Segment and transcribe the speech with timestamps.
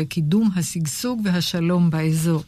[0.00, 2.42] לקידום השגשוג והשלום באזור.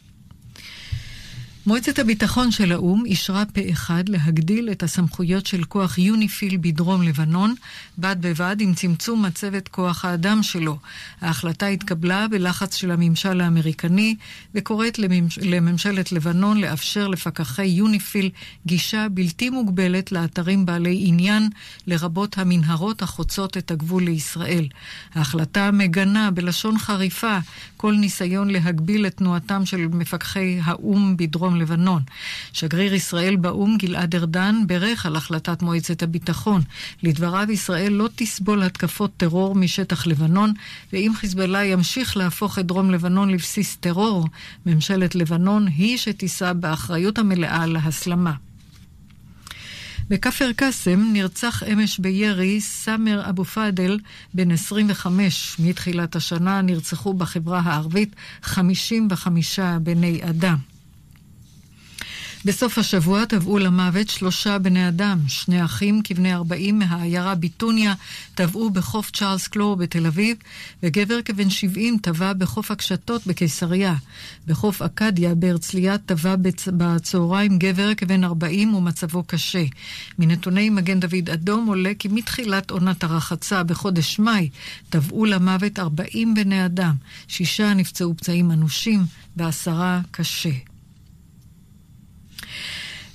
[1.65, 7.55] מועצת הביטחון של האו"ם אישרה פה אחד להגדיל את הסמכויות של כוח יוניפיל בדרום לבנון,
[7.97, 10.77] בד בבד עם צמצום מצבת כוח האדם שלו.
[11.21, 14.15] ההחלטה התקבלה בלחץ של הממשל האמריקני
[14.55, 15.39] וקוראת לממש...
[15.39, 18.29] לממשלת לבנון לאפשר לפקחי יוניפיל
[18.65, 21.49] גישה בלתי מוגבלת לאתרים בעלי עניין,
[21.87, 24.67] לרבות המנהרות החוצות את הגבול לישראל.
[25.15, 27.37] ההחלטה מגנה בלשון חריפה
[27.81, 32.01] כל ניסיון להגביל את תנועתם של מפקחי האו"ם בדרום דרום לבנון.
[32.53, 36.61] שגריר ישראל באו"ם גלעד ארדן בירך על החלטת מועצת הביטחון.
[37.03, 40.53] לדבריו ישראל לא תסבול התקפות טרור משטח לבנון,
[40.93, 44.27] ואם חיזבאללה ימשיך להפוך את דרום לבנון לבסיס טרור,
[44.65, 48.50] ממשלת לבנון היא שתישא באחריות המלאה להסלמה.
[50.11, 53.99] בכפר קאסם נרצח אמש בירי סאמר אבו פאדל,
[54.33, 55.55] בן 25.
[55.59, 60.70] מתחילת השנה נרצחו בחברה הערבית 55 בני אדם.
[62.45, 67.93] בסוף השבוע טבעו למוות שלושה בני אדם, שני אחים כבני 40 מהעיירה ביטוניה
[68.35, 70.37] טבעו בחוף צ'ארלס קלור בתל אביב,
[70.83, 73.95] וגבר כבן 70 טבע בחוף הקשתות בקיסריה.
[74.47, 76.35] בחוף אכדיה בהרצליה טבע
[76.77, 79.63] בצהריים גבר כבן 40 ומצבו קשה.
[80.19, 84.49] מנתוני מגן דוד אדום עולה כי מתחילת עונת הרחצה בחודש מאי
[84.89, 86.95] טבעו למוות 40 בני אדם,
[87.27, 88.99] שישה נפצעו פצעים אנושים
[89.37, 90.70] ועשרה קשה.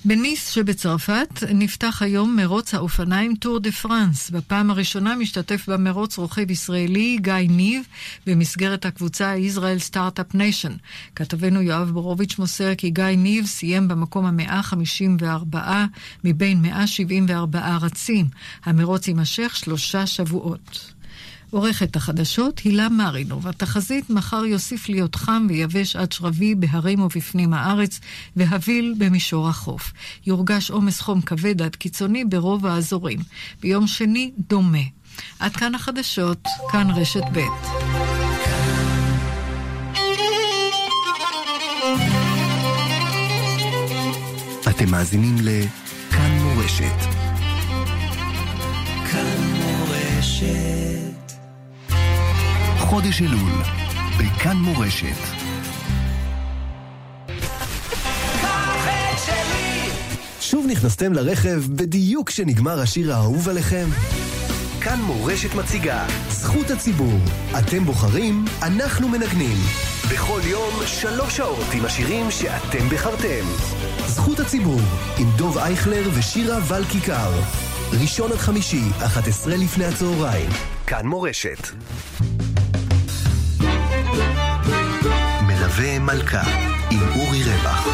[0.05, 4.29] בניס שבצרפת נפתח היום מרוץ האופניים טור דה פרנס.
[4.29, 7.83] בפעם הראשונה משתתף במרוץ רוכב ישראלי גיא ניב
[8.27, 10.73] במסגרת הקבוצה ישראל Start-Up Nation.
[11.15, 15.57] כתבנו יואב בורוביץ' מוסר כי גיא ניב סיים במקום המאה ה-54
[16.23, 18.25] מבין 174 רצים.
[18.65, 20.93] המרוץ יימשך שלושה שבועות.
[21.51, 23.47] עורכת החדשות הילה מרינוב.
[23.47, 27.99] התחזית מחר יוסיף להיות חם ויבש עד שרבי בהרים ובפנים הארץ,
[28.35, 29.93] והביל במישור החוף.
[30.25, 33.19] יורגש עומס חום כבד עד קיצוני ברוב האזורים.
[33.61, 34.83] ביום שני דומה.
[35.39, 37.39] עד כאן החדשות, כאן רשת ב'.
[44.69, 46.99] אתם מאזינים לכאן מורשת.
[49.11, 50.86] כאן מורשת.
[52.89, 53.51] חודש אלול,
[54.19, 55.17] בכאן מורשת.
[60.41, 63.87] שוב נכנסתם לרכב בדיוק כשנגמר השיר האהוב עליכם?
[64.81, 67.19] כאן מורשת מציגה, זכות הציבור.
[67.59, 69.57] אתם בוחרים, אנחנו מנגנים.
[70.11, 73.45] בכל יום, שלוש שעות עם השירים שאתם בחרתם.
[74.07, 74.81] זכות הציבור,
[75.17, 77.31] עם דוב אייכלר ושירה ול כיכר.
[78.01, 80.49] ראשון עד חמישי, 11 לפני הצהריים.
[80.87, 81.67] כאן מורשת.
[85.41, 86.41] מלווה מלכה
[86.91, 87.87] עם אורי רווח.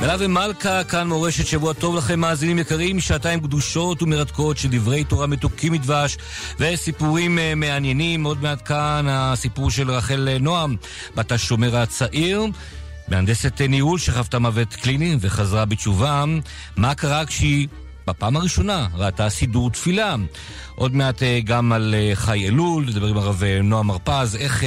[0.00, 5.26] מלווה מלכה, כאן מורשת שבוע טוב לכם, מאזינים יקרים, שעתיים קדושות ומרתקות של דברי תורה
[5.26, 6.16] מתוקים מדבש
[6.58, 8.24] וסיפורים uh, מעניינים.
[8.24, 10.76] עוד מעט כאן הסיפור של רחל נועם,
[11.16, 12.44] בת השומר הצעיר.
[13.08, 16.24] מהנדסת ניהול שחוותה מוות קליני וחזרה בתשובה.
[16.76, 17.68] מה קרה כשהיא
[18.08, 20.14] בפעם הראשונה ראתה סידור תפילה.
[20.74, 24.64] עוד מעט אה, גם על אה, חי אלול, נדבר עם הרב אה, נועם הרפז, איך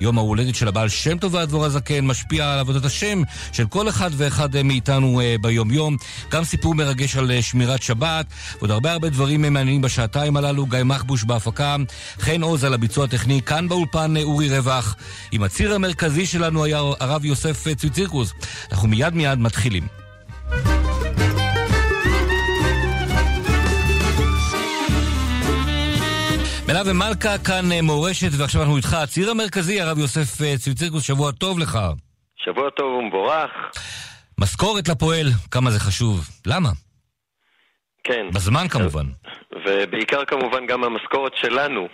[0.00, 4.10] יום ההולדת של הבעל שם טוב והדבור הזקן משפיע על עבודת השם של כל אחד
[4.12, 5.96] ואחד מאיתנו ביום-יום.
[6.30, 8.26] גם סיפור מרגש על שמירת שבת,
[8.58, 10.66] ועוד הרבה הרבה דברים מעניינים בשעתיים הללו.
[10.66, 11.76] גיא מחבוש בהפקה,
[12.20, 14.96] חן עוז על הביצוע הטכני, כאן באולפן אורי רווח.
[15.32, 18.32] עם הציר המרכזי שלנו היה הרב יוסף צבי צירקוס.
[18.72, 20.03] אנחנו מיד מיד מתחילים.
[26.86, 28.94] ומלכה כאן אה, מורשת, ועכשיו אנחנו איתך.
[28.94, 31.78] הציר המרכזי, הרב יוסף אה, צבי צירקוס, שבוע טוב לך.
[32.36, 33.50] שבוע טוב ומבורך.
[34.40, 36.28] משכורת לפועל, כמה זה חשוב.
[36.46, 36.68] למה?
[38.04, 38.26] כן.
[38.34, 39.04] בזמן כמובן.
[39.66, 41.88] ובעיקר כמובן גם המשכורת שלנו.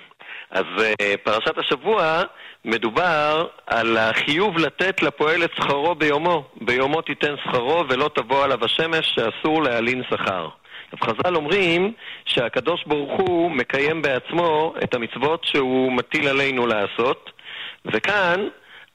[0.51, 2.23] אז אה, פרשת השבוע
[2.65, 6.45] מדובר על החיוב לתת לפועל את שכרו ביומו.
[6.61, 10.49] ביומו תיתן שכרו ולא תבוא עליו השמש שאסור להלין שכר.
[10.93, 11.93] עכשיו חז"ל אומרים
[12.25, 17.31] שהקדוש ברוך הוא מקיים בעצמו את המצוות שהוא מטיל עלינו לעשות,
[17.85, 18.49] וכאן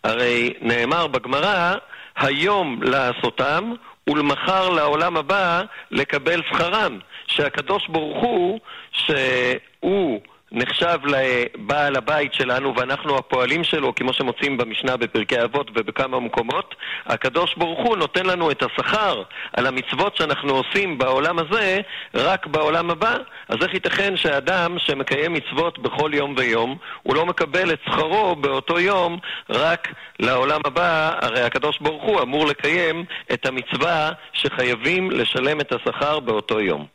[0.04, 1.74] הרי נאמר בגמרא,
[2.18, 3.74] היום לעשותם
[4.10, 5.62] ולמחר לעולם הבא
[5.92, 7.00] לקבל שכרם.
[7.28, 8.60] שהקדוש ברוך הוא,
[8.92, 10.22] שהוא
[10.56, 16.76] נחשב לבעל הבית שלנו ואנחנו הפועלים שלו, כמו שמוצאים במשנה בפרקי אבות ובכמה מקומות,
[17.06, 19.24] הקדוש ברוך הוא נותן לנו את השכר
[19.54, 21.82] על המצוות שאנחנו עושים בעולם הזה,
[22.14, 23.18] רק בעולם הבא.
[23.50, 28.80] אז איך ייתכן שאדם שמקיים מצוות בכל יום ויום, הוא לא מקבל את שכרו באותו
[28.80, 29.20] יום
[29.50, 29.88] רק
[30.20, 31.12] לעולם הבא?
[31.22, 36.86] הרי הקדוש ברוך הוא אמור לקיים את המצווה שחייבים לשלם את השכר באותו יום.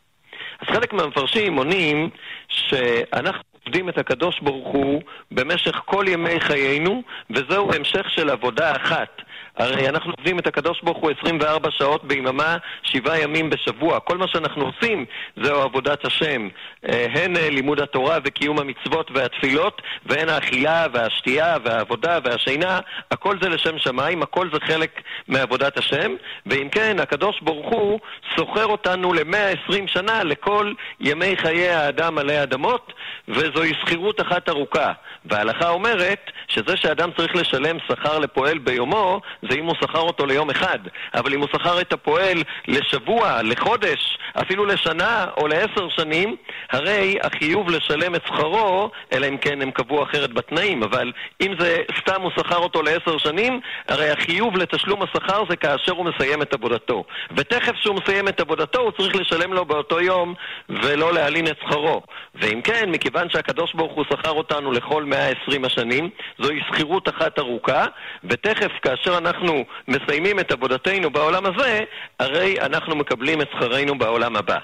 [0.61, 2.09] אז חלק מהמפרשים עונים
[2.47, 5.01] שאנחנו עובדים את הקדוש ברוך הוא
[5.31, 9.21] במשך כל ימי חיינו, וזהו המשך של עבודה אחת.
[9.57, 13.99] הרי אנחנו עובדים את הקדוש ברוך הוא 24 שעות ביממה, שבעה ימים בשבוע.
[13.99, 15.05] כל מה שאנחנו עושים
[15.43, 16.47] זהו עבודת השם.
[16.89, 22.79] אה, הן אה, לימוד התורה וקיום המצוות והתפילות, והן האכילה והשתייה והעבודה והשינה,
[23.11, 26.11] הכל זה לשם שמיים, הכל זה חלק מעבודת השם.
[26.45, 27.99] ואם כן, הקדוש ברוך הוא
[28.35, 32.93] סוחר אותנו ל-120 שנה לכל ימי חיי האדם עלי אדמות,
[33.27, 34.91] וזוהי שכירות אחת ארוכה.
[35.25, 40.49] וההלכה אומרת שזה שאדם צריך לשלם שכר לפועל ביומו, זה אם הוא שכר אותו ליום
[40.49, 40.79] אחד.
[41.13, 46.35] אבל אם הוא שכר את הפועל לשבוע, לחודש, אפילו לשנה או לעשר שנים,
[46.71, 51.11] הרי החיוב לשלם את שכרו, אלא אם כן הם קבעו אחרת בתנאים, אבל
[51.41, 56.05] אם זה סתם הוא שכר אותו לעשר שנים, הרי החיוב לתשלום השכר זה כאשר הוא
[56.05, 57.03] מסיים את עבודתו.
[57.37, 60.33] ותכף שהוא מסיים את עבודתו, הוא צריך לשלם לו באותו יום
[60.69, 62.01] ולא להלין את שכרו.
[62.35, 66.09] ואם כן, מכיוון שהקדוש ברוך הוא שכר אותנו לכל 120 השנים,
[66.39, 67.85] זוהי שכירות אחת ארוכה,
[68.23, 69.30] ותכף כאשר אנחנו
[69.87, 71.79] מסיימים את עבודתנו בעולם הזה,
[72.19, 74.57] הרי אנחנו מקבלים את שכרנו בעולם הבא.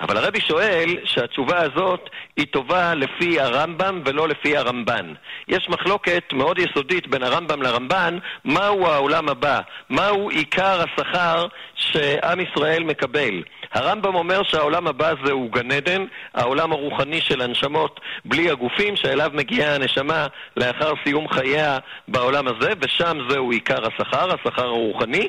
[0.00, 5.14] אבל הרבי שואל שהתשובה הזאת היא טובה לפי הרמב"ם ולא לפי הרמב"ן.
[5.48, 9.60] יש מחלוקת מאוד יסודית בין הרמב"ם לרמב"ן, מהו העולם הבא,
[9.90, 13.42] מהו עיקר השכר שעם ישראל מקבל.
[13.72, 16.04] הרמב"ם אומר שהעולם הבא זהו גן עדן,
[16.34, 21.78] העולם הרוחני של הנשמות בלי הגופים, שאליו מגיעה הנשמה לאחר סיום חייה
[22.08, 25.28] בעולם הזה, ושם זהו עיקר השכר, השכר הרוחני.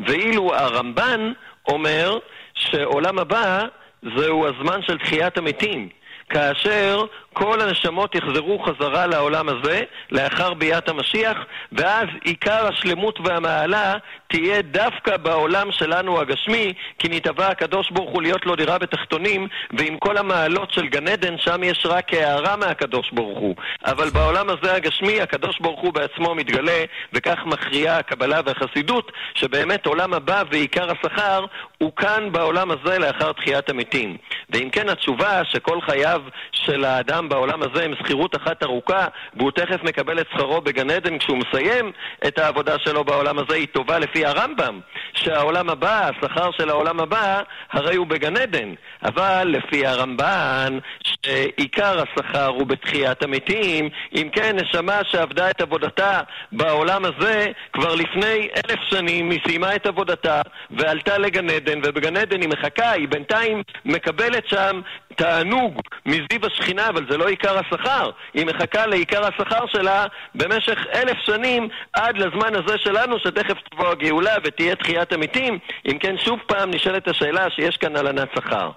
[0.00, 1.32] ואילו הרמב"ן
[1.68, 2.18] אומר
[2.54, 3.64] שעולם הבא
[4.02, 5.88] זהו הזמן של תחיית המתים.
[6.30, 11.38] כאשר כל הנשמות יחזרו חזרה לעולם הזה לאחר ביאת המשיח,
[11.72, 13.94] ואז עיקר השלמות והמעלה
[14.28, 19.48] תהיה דווקא בעולם שלנו הגשמי, כי נתבע הקדוש ברוך הוא להיות לו דירה בתחתונים,
[19.78, 23.54] ועם כל המעלות של גן עדן, שם יש רק הערה מהקדוש ברוך הוא.
[23.84, 30.14] אבל בעולם הזה הגשמי, הקדוש ברוך הוא בעצמו מתגלה, וכך מכריעה הקבלה והחסידות, שבאמת עולם
[30.14, 31.44] הבא ועיקר השכר
[31.78, 34.16] הוא כאן בעולם הזה לאחר תחיית המתים.
[34.50, 36.22] ואם כן, התשובה שכל חייו
[36.52, 39.06] של האדם בעולם הזה עם שכירות אחת ארוכה,
[39.36, 41.92] והוא תכף מקבל את שכרו בגן עדן כשהוא מסיים
[42.26, 44.80] את העבודה שלו בעולם הזה, היא טובה לפי הרמב"ם,
[45.14, 48.74] שהעולם הבא, השכר של העולם הבא, הרי הוא בגן עדן.
[49.02, 56.20] אבל לפי הרמב"ן, שעיקר השכר הוא בתחיית המתים, אם כן, נשמה שעבדה את עבודתה
[56.52, 62.40] בעולם הזה כבר לפני אלף שנים, היא סיימה את עבודתה ועלתה לגן עדן, ובגן עדן
[62.40, 64.80] היא מחכה, היא בינתיים מקבלת שם
[65.16, 68.10] תענוג מזיו השכינה, אבל זה לא עיקר השכר.
[68.34, 74.34] היא מחכה לעיקר השכר שלה במשך אלף שנים עד לזמן הזה שלנו, שתכף תבוא הגאולה
[74.44, 75.58] ותהיה תחיית המתים.
[75.90, 78.70] אם כן, שוב פעם נשאלת השאלה שיש כאן הלנת שכר.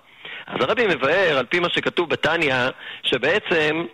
[0.47, 2.55] אז הרבי מבאר, על פי מה שכתוב בתניא,
[3.03, 3.85] שבעצם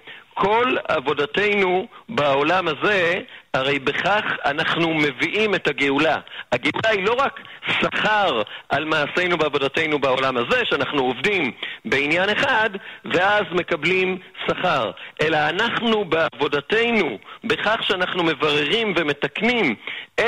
[0.42, 3.20] כל עבודתנו בעולם הזה,
[3.54, 6.18] הרי בכך אנחנו מביאים את הגאולה.
[6.52, 11.52] הגאולה היא לא רק שכר על מעשינו ועבודתנו בעולם הזה, שאנחנו עובדים
[11.86, 12.70] בעניין אחד,
[13.06, 14.18] ואז מקבלים
[14.48, 14.92] שכר,
[15.22, 19.76] אלא אנחנו בעבודתנו, בכך שאנחנו מבררים ומתקנים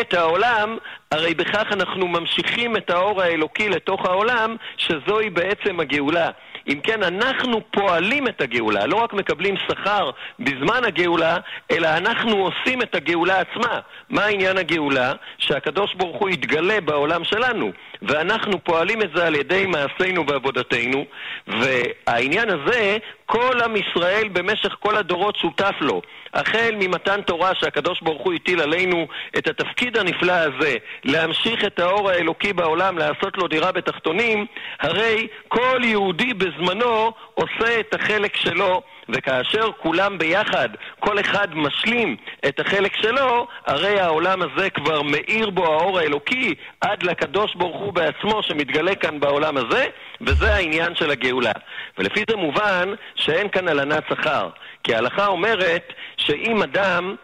[0.01, 0.77] את העולם,
[1.12, 6.30] הרי בכך אנחנו ממשיכים את האור האלוקי לתוך העולם, שזוהי בעצם הגאולה.
[6.68, 11.38] אם כן, אנחנו פועלים את הגאולה, לא רק מקבלים שכר בזמן הגאולה,
[11.72, 13.80] אלא אנחנו עושים את הגאולה עצמה.
[14.10, 15.13] מה עניין הגאולה?
[15.38, 21.06] שהקדוש ברוך הוא יתגלה בעולם שלנו, ואנחנו פועלים את זה על ידי מעשינו ועבודתנו,
[21.48, 22.98] והעניין הזה,
[23.32, 26.02] כל עם ישראל במשך כל הדורות שותף לו.
[26.34, 29.08] החל ממתן תורה שהקדוש ברוך הוא הטיל עלינו
[29.38, 34.46] את התפקיד הנפלא הזה, להמשיך את האור האלוקי בעולם, לעשות לו דירה בתחתונים,
[34.80, 42.15] הרי כל יהודי בזמנו עושה את החלק שלו וכאשר כולם ביחד, כל אחד משלים
[42.48, 47.93] את החלק שלו, הרי העולם הזה כבר מאיר בו האור האלוקי עד לקדוש ברוך הוא
[47.93, 49.86] בעצמו שמתגלה כאן בעולם הזה,
[50.22, 51.51] וזה העניין של הגאולה.
[51.98, 54.50] ולפי זה מובן שאין כאן הלנת שכר.
[54.84, 57.15] כי ההלכה אומרת שאם אדם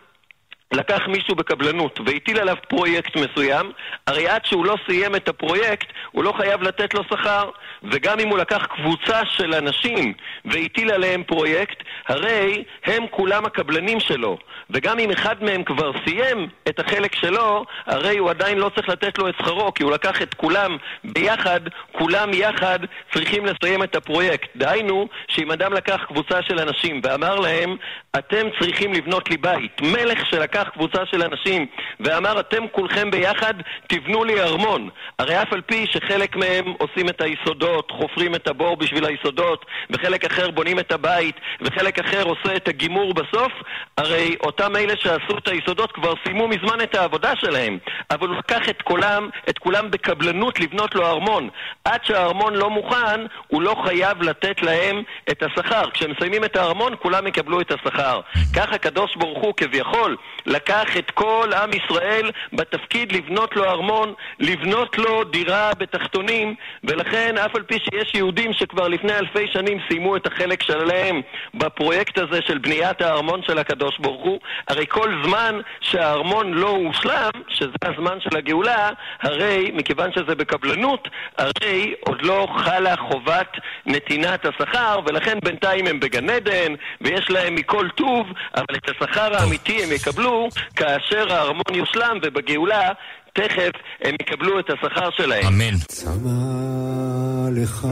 [0.74, 3.72] לקח מישהו בקבלנות והטיל עליו פרויקט מסוים,
[4.08, 7.50] הרי עד שהוא לא סיים את הפרויקט, הוא לא חייב לתת לו שכר.
[7.84, 10.14] וגם אם הוא לקח קבוצה של אנשים
[10.46, 14.38] והטיל עליהם פרויקט, הרי הם כולם הקבלנים שלו.
[14.70, 19.18] וגם אם אחד מהם כבר סיים את החלק שלו, הרי הוא עדיין לא צריך לתת
[19.18, 21.60] לו את שכרו, כי הוא לקח את כולם ביחד,
[21.92, 22.80] כולם יחד
[23.14, 24.50] צריכים לסיים את הפרויקט.
[24.56, 27.76] דהיינו, שאם אדם לקח קבוצה של אנשים ואמר להם,
[28.18, 31.66] אתם צריכים לבנות לי בית, מלך שלקח קבוצה של אנשים
[32.00, 33.54] ואמר, אתם כולכם ביחד
[33.88, 34.90] תבנו לי ארמון.
[35.20, 40.26] הרי אף על פי שחלק מהם עושים את היסודות, חופרים את הבור בשביל היסודות, וחלק
[40.26, 43.52] אחר בונים את הבית, וחלק אחר עושה את הגימור בסוף,
[43.98, 47.78] הרי אותם אלה שעשו את היסודות כבר סיימו מזמן את העבודה שלהם.
[48.12, 51.50] אבל הוא לקח את כולם, את כולם בקבלנות לבנות לו ארמון.
[51.86, 55.90] עד שהארמון לא מוכן, הוא לא חייב לתת להם את השכר.
[55.90, 58.22] כשהם מסיימים את הארמון, כולם יקבלו את השכר.
[58.56, 64.98] כך הקדוש ברוך הוא כביכול לקח את כל עם ישראל בתפקיד לבנות לו ארמון, לבנות
[64.98, 70.27] לו דירה בתחתונים, ולכן אף על פי שיש יהודים שכבר לפני אלפי שנים סיימו את
[70.27, 71.22] החלק שלהם
[71.54, 77.32] בפרויקט הזה של בניית הארמון של הקדוש ברוך הוא, הרי כל זמן שהארמון לא הושלם,
[77.48, 78.89] שזה הזמן של הגאולה,
[79.22, 86.30] הרי מכיוון שזה בקבלנות, הרי עוד לא חלה חובת נתינת השכר, ולכן בינתיים הם בגן
[86.30, 90.37] עדן, ויש להם מכל טוב, אבל את השכר האמיתי הם יקבלו
[90.75, 92.91] כאשר הארמון יושלם, ובגאולה
[93.34, 95.46] תכף הם יקבלו את השכר שלהם.
[95.48, 95.77] אמן.
[95.88, 97.88] צמא לך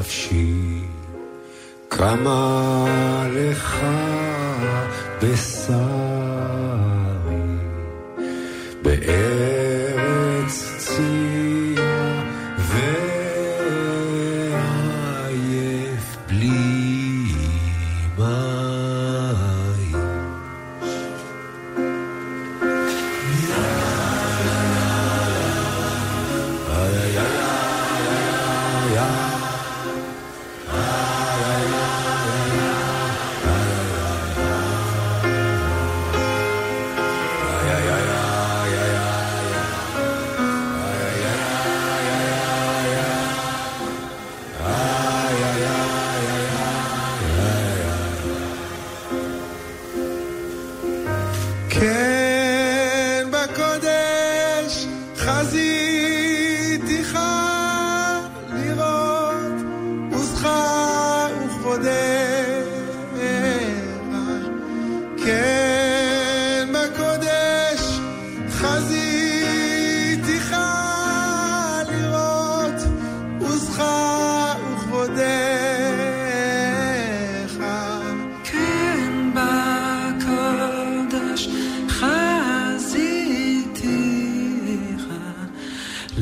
[0.00, 0.80] נפשי,
[1.88, 3.84] קמה לך
[5.22, 5.80] בשרי,
[8.82, 9.59] בארץ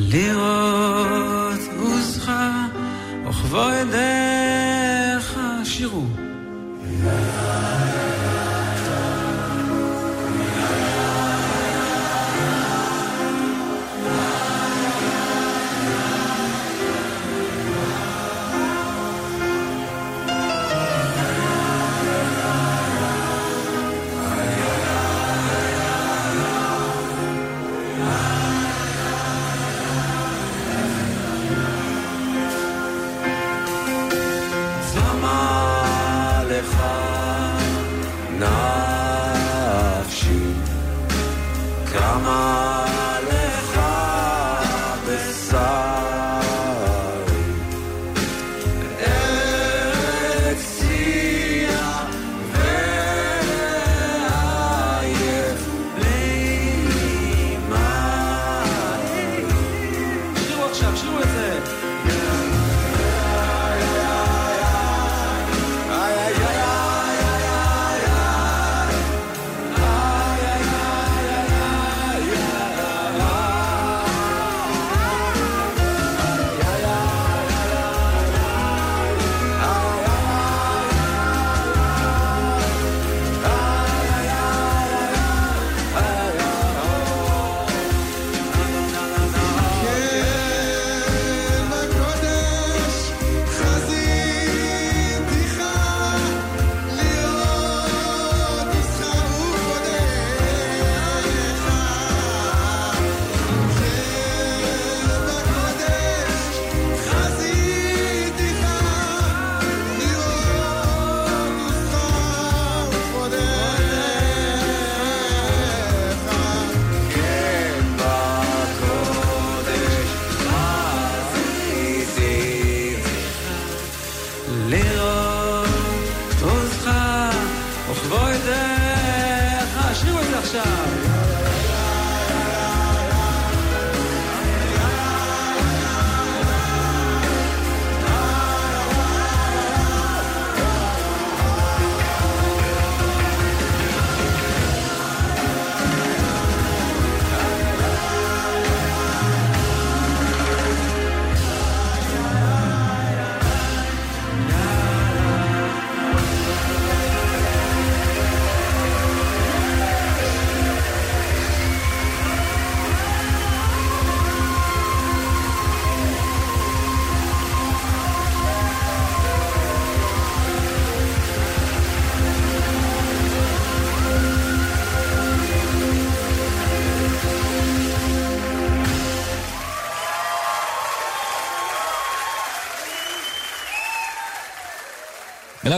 [0.07, 2.31] לראות עוזך
[3.29, 4.06] וכבודך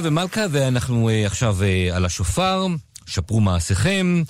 [0.02, 2.66] ומלכה, ואנחנו אה, עכשיו אה, על השופר,
[3.06, 4.22] שפרו מעשיכם,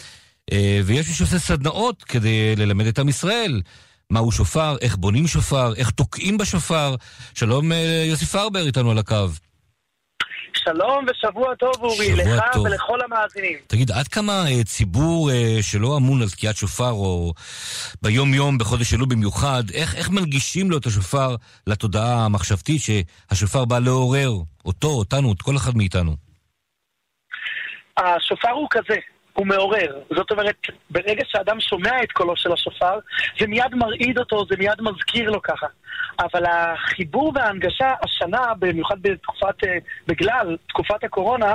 [0.53, 3.62] אה, ויש מי שעושה סדנאות כדי ללמד את עם ישראל.
[4.11, 6.95] מהו שופר, איך בונים שופר, איך תוקעים בשופר.
[7.35, 7.73] שלום
[8.09, 9.27] יוסי פרבר איתנו על הקו.
[10.64, 12.67] שלום ושבוע טוב אורי, שבוע לך טוב.
[12.67, 13.59] ולכל המאזינים.
[13.67, 17.33] תגיד, עד כמה אה, ציבור אה, שלא אמון על תקיעת שופר, או
[18.02, 21.37] ביום-יום, בחודש אלול במיוחד, איך, איך מנגישים לו את השופר
[21.67, 24.31] לתודעה המחשבתית שהשופר בא לעורר
[24.64, 26.17] אותו, אותנו, את כל אחד מאיתנו?
[27.97, 28.97] השופר הוא כזה,
[29.32, 30.00] הוא מעורר.
[30.16, 30.56] זאת אומרת,
[30.90, 32.99] ברגע שאדם שומע את קולו של השופר,
[33.38, 35.66] זה מיד מרעיד אותו, זה מיד מזכיר לו ככה.
[36.18, 41.54] אבל החיבור וההנגשה השנה, במיוחד בתקופת, אה, בגלל תקופת הקורונה,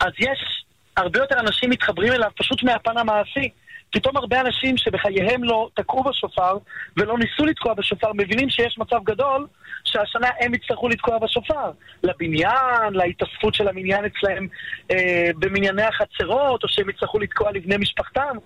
[0.00, 0.64] אז יש
[0.96, 3.48] הרבה יותר אנשים מתחברים אליו פשוט מהפן המעשי.
[3.90, 6.56] פתאום הרבה אנשים שבחייהם לא תקעו בשופר
[6.96, 9.46] ולא ניסו לתקוע בשופר, מבינים שיש מצב גדול
[9.84, 11.70] שהשנה הם יצטרכו לתקוע בשופר.
[12.02, 14.48] לבניין, להתאספות של המניין אצלהם
[14.90, 18.36] אה, במנייני החצרות, או שהם יצטרכו לתקוע לבני משפחתם.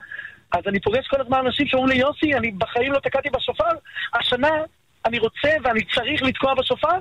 [0.53, 3.71] אז אני פוגש כל הזמן אנשים שאומרים לי, יוסי, אני בחיים לא תקעתי בשופר,
[4.15, 4.51] השנה
[5.07, 6.99] אני רוצה ואני צריך לתקוע בשופר,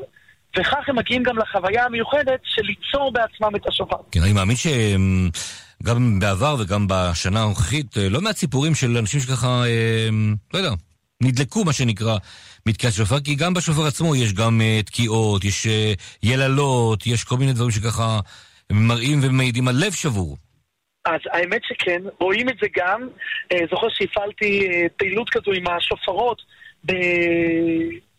[0.58, 3.98] וכך הם מגיעים גם לחוויה המיוחדת של ליצור בעצמם את השופר.
[4.12, 4.56] כן, אני מאמין
[5.84, 10.10] שגם בעבר וגם בשנה הנוכחית, אה, לא מעט סיפורים של אנשים שככה, אה,
[10.54, 10.72] לא יודע,
[11.24, 12.18] נדלקו, מה שנקרא,
[12.66, 17.38] מתקיעת שופר, כי גם בשופר עצמו יש גם אה, תקיעות, יש אה, יללות, יש כל
[17.38, 18.20] מיני דברים שככה
[18.72, 20.38] מראים ומעידים על לב שבור.
[21.06, 23.08] אז האמת שכן, רואים את זה גם.
[23.52, 26.42] אה, זוכר שהפעלתי אה, פעילות כזו עם השופרות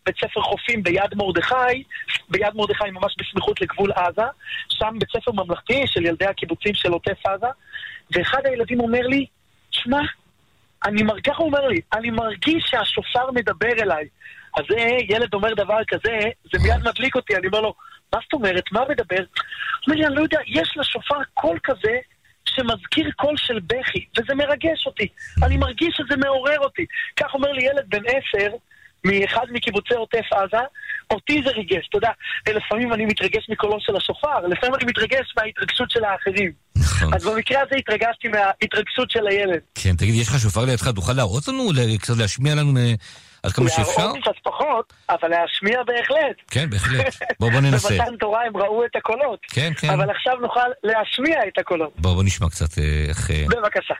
[0.05, 1.83] בבית ספר חופים ביד מרדכי,
[2.29, 4.27] ביד מרדכי ממש בסמיכות לגבול עזה,
[4.69, 7.47] שם בית ספר ממלכתי של ילדי הקיבוצים של עוטף עזה,
[8.11, 9.25] ואחד הילדים אומר לי,
[9.71, 9.99] שמע,
[10.85, 14.07] אני מרגיש, ככה הוא אומר לי, אני מרגיש שהשופר מדבר אליי.
[14.57, 14.77] אז זה,
[15.09, 16.17] ילד אומר דבר כזה,
[16.53, 17.73] זה מיד מדליק אותי, אני אומר לו,
[18.13, 19.17] מה זאת אומרת, מה מדבר?
[19.17, 21.97] הוא אומר לי, אני לא יודע, יש לשופר קול כזה
[22.45, 25.07] שמזכיר קול של בכי, וזה מרגש אותי.
[25.43, 26.85] אני מרגיש שזה מעורר אותי.
[27.17, 28.55] כך אומר לי ילד בן עשר,
[29.03, 30.63] מאחד מקיבוצי עוטף עזה,
[31.11, 32.11] אותי זה ריגש, אתה יודע,
[32.47, 36.51] לפעמים אני מתרגש מקולו של השופר, לפעמים אני מתרגש מההתרגשות של האחרים.
[36.77, 37.13] נכון.
[37.13, 39.59] אז במקרה הזה התרגשתי מההתרגשות של הילד.
[39.75, 41.63] כן, תגיד, יש לך שופר לידך, תוכל להראות לנו,
[41.99, 42.93] קצת להשמיע לנו אה,
[43.43, 44.01] עד כמה שאפשר?
[44.01, 46.35] להראות קצת פחות, אבל להשמיע בהחלט.
[46.51, 47.15] כן, בהחלט.
[47.39, 47.89] בוא, בוא ננסה.
[47.89, 49.39] במתן תורה הם ראו את הקולות.
[49.47, 49.89] כן, כן.
[49.89, 51.93] אבל עכשיו נוכל להשמיע את הקולות.
[51.97, 53.31] בוא, בוא נשמע קצת אה, איך...
[53.31, 53.93] אה, בבקשה.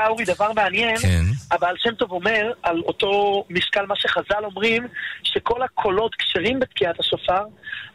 [0.00, 1.22] יודע, אורי, דבר מעניין, כן.
[1.50, 4.86] הבעל שם טוב אומר על אותו משקל מה שחז"ל אומרים,
[5.22, 7.42] שכל הקולות כשרים בתקיעת השופר,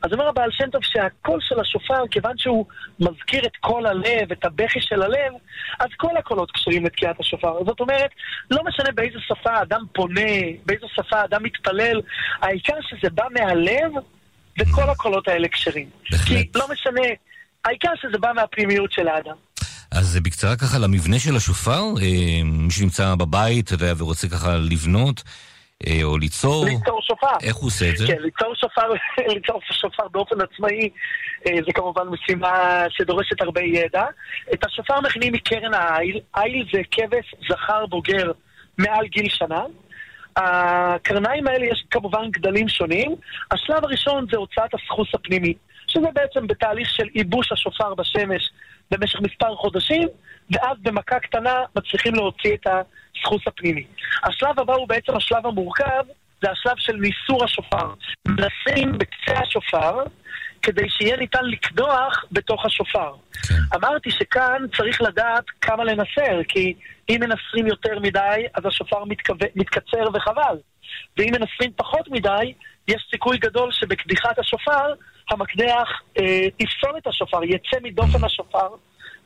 [0.01, 2.65] אז אומר הבעל שם טוב שהקול של השופר, כיוון שהוא
[2.99, 5.33] מזכיר את קול הלב, את הבכי של הלב,
[5.79, 7.63] אז כל הקולות כשרים לתקיעת השופר.
[7.65, 8.09] זאת אומרת,
[8.51, 10.31] לא משנה באיזה שפה האדם פונה,
[10.65, 12.01] באיזו שפה האדם מתפלל,
[12.41, 13.91] העיקר שזה בא מהלב,
[14.59, 15.89] וכל הקולות האלה כשרים.
[16.27, 17.07] כי לא משנה,
[17.65, 19.35] העיקר שזה בא מהפנימיות של האדם.
[19.97, 25.23] אז בקצרה ככה למבנה של השופר, אה, מי שנמצא בבית, ורוצה ככה לבנות,
[25.87, 27.37] אה, או ליצור, ליצור שופר.
[27.41, 28.07] איך הוא עושה את זה?
[28.07, 28.81] כן, ליצור שופר,
[29.35, 30.89] ליצור שופר באופן עצמאי
[31.47, 34.05] אה, זה כמובן משימה שדורשת הרבה ידע.
[34.53, 38.31] את השופר מכינים מקרן העיל, עיל זה כבש זכר בוגר
[38.77, 39.63] מעל גיל שנה.
[40.35, 43.15] הקרניים האלה יש כמובן גדלים שונים.
[43.51, 45.53] השלב הראשון זה הוצאת הסחוס הפנימי,
[45.87, 48.51] שזה בעצם בתהליך של ייבוש השופר בשמש
[48.91, 50.07] במשך מספר חודשים,
[50.51, 53.83] ואז במכה קטנה מצליחים להוציא את הסחוס הפנימי.
[54.23, 56.03] השלב הבא הוא בעצם השלב המורכב,
[56.41, 57.93] זה השלב של ניסור השופר.
[58.27, 60.03] מנסים בקצה השופר
[60.61, 63.13] כדי שיהיה ניתן לקדוח בתוך השופר.
[63.47, 63.55] כן.
[63.75, 66.73] אמרתי שכאן צריך לדעת כמה לנסר, כי
[67.09, 69.33] אם מנסרים יותר מדי, אז השופר מתכו...
[69.55, 70.57] מתקצר וחבל.
[71.17, 72.53] ואם מנסרים פחות מדי,
[72.87, 74.93] יש סיכוי גדול שבקדיחת השופר,
[75.31, 75.87] המקדח
[76.19, 76.23] אה,
[76.59, 78.67] יפסול את השופר, יצא מדופן השופר,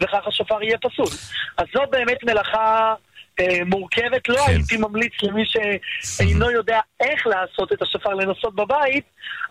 [0.02, 1.18] וכך השופר יהיה פסול.
[1.58, 2.94] אז זו באמת מלאכה
[3.40, 4.30] אה, מורכבת.
[4.30, 4.52] לא כן.
[4.52, 5.44] הייתי ממליץ למי
[6.04, 9.04] שאינו יודע איך לעשות את השופר לנסות בבית,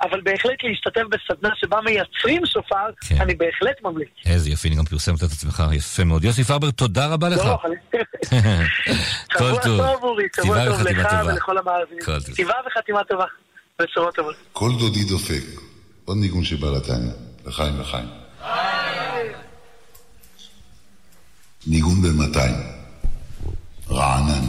[0.03, 3.21] אבל בהחלט להשתתף בסדנה שבה מייצרים שופר, כן.
[3.21, 4.09] אני בהחלט ממליץ.
[4.27, 6.25] איזה יופי, אני גם פרסמת את עצמך, יפה מאוד.
[6.25, 7.45] יוסי פרבר, תודה רבה לך.
[7.45, 7.71] לא, אבל-
[9.39, 9.77] כל שבוע טוב.
[9.79, 11.13] טוב, אורי, שבוע טוב לך.
[11.27, 12.05] ולכל המאזינים.
[12.05, 12.33] כל טוב.
[12.35, 13.25] כתיבה וחתימה טובה.
[13.83, 14.35] בשורות טובות.
[14.53, 15.68] כל דודי דופק.
[16.09, 17.13] עוד ניגון שבא לתניא.
[17.47, 18.09] לחיים לחיים.
[21.67, 22.39] ניגון ב-200.
[23.91, 24.45] רענן.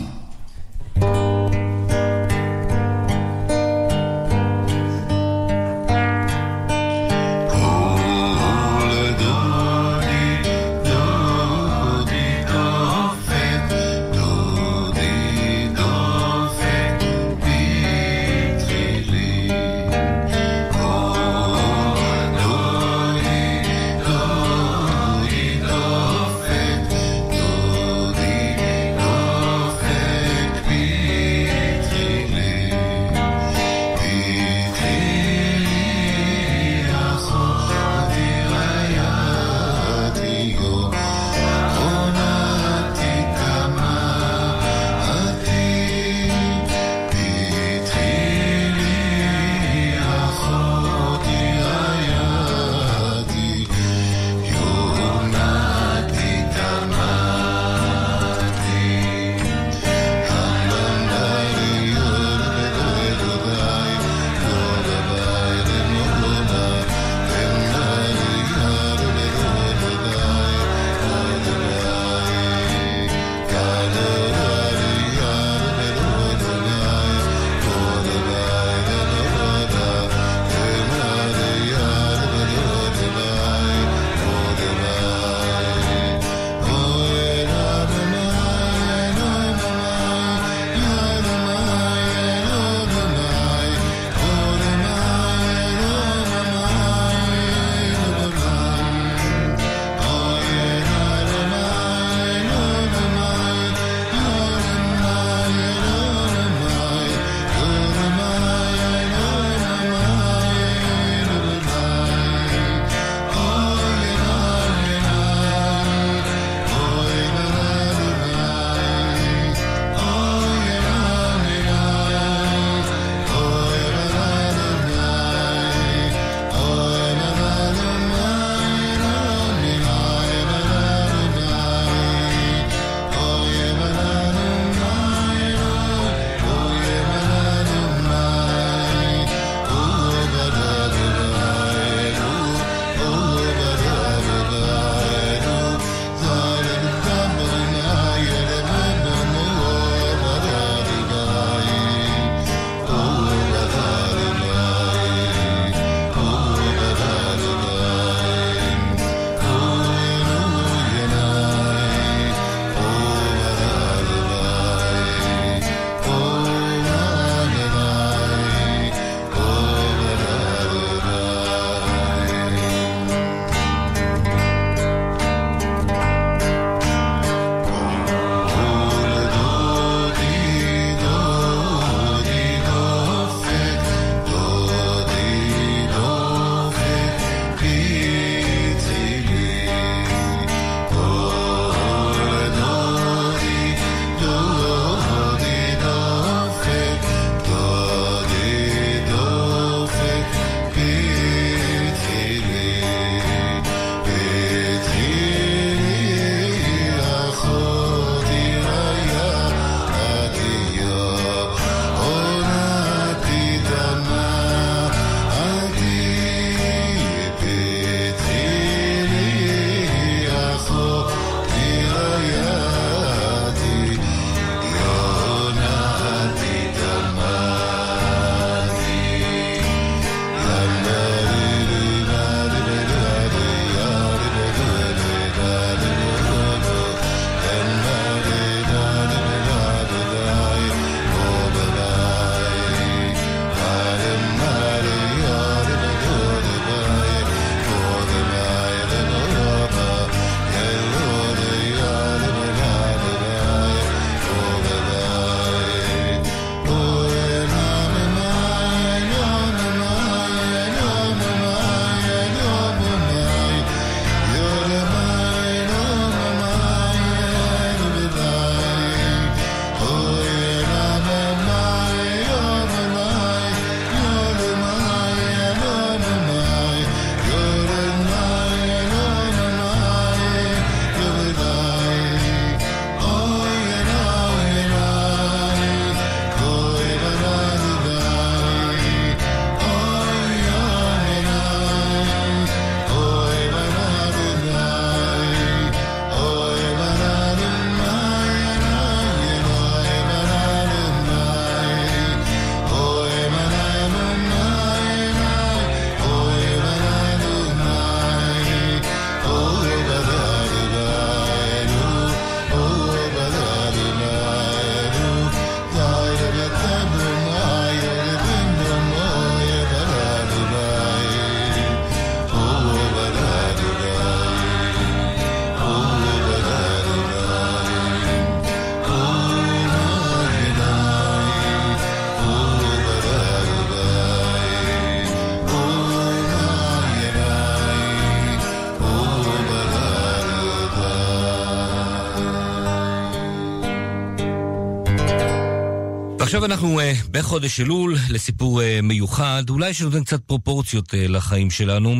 [346.39, 351.95] ועכשיו אנחנו אה, בחודש אלול לסיפור אה, מיוחד, אולי שנותן קצת פרופורציות אה, לחיים שלנו,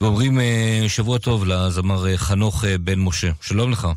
[0.00, 3.30] ואומרים אה, שבוע טוב לזמר אה, חנוך אה, בן משה.
[3.40, 3.88] שלום לך.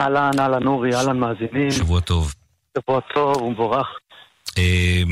[0.00, 1.70] אהלן, אהלן אורי, אהלן מאזינים.
[1.70, 2.34] שבוע טוב.
[2.78, 3.86] שבוע טוב ומבורך.
[4.58, 5.02] אה,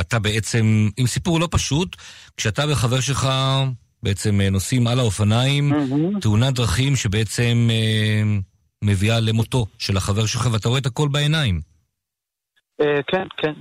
[0.00, 1.96] אתה בעצם עם סיפור לא פשוט,
[2.36, 3.28] כשאתה וחבר שלך
[4.02, 6.20] בעצם נוסעים על האופניים, מהמם.
[6.20, 8.22] תאונת דרכים שבעצם אה,
[8.82, 11.67] מביאה למותו של החבר שלך, ואתה רואה את הכל בעיניים.
[12.80, 13.52] אה, כן, כן,